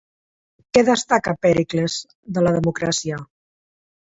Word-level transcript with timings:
Què 0.77 0.83
destaca 0.87 1.33
Pèricles 1.47 1.99
de 2.39 2.45
la 2.47 2.55
democràcia? 2.59 3.21